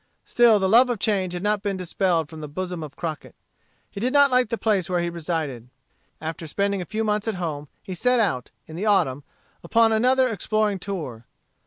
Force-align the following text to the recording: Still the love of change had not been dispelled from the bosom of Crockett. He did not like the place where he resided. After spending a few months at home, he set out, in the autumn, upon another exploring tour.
Still 0.25 0.57
the 0.57 0.67
love 0.67 0.89
of 0.89 0.97
change 0.97 1.33
had 1.33 1.43
not 1.43 1.61
been 1.61 1.77
dispelled 1.77 2.27
from 2.27 2.41
the 2.41 2.47
bosom 2.47 2.81
of 2.81 2.95
Crockett. 2.95 3.35
He 3.87 3.99
did 3.99 4.11
not 4.11 4.31
like 4.31 4.49
the 4.49 4.57
place 4.57 4.89
where 4.89 4.99
he 4.99 5.11
resided. 5.11 5.69
After 6.19 6.47
spending 6.47 6.81
a 6.81 6.85
few 6.89 7.03
months 7.03 7.27
at 7.27 7.35
home, 7.35 7.67
he 7.83 7.93
set 7.93 8.19
out, 8.19 8.49
in 8.65 8.75
the 8.75 8.87
autumn, 8.87 9.23
upon 9.63 9.91
another 9.91 10.27
exploring 10.27 10.79
tour. 10.79 11.27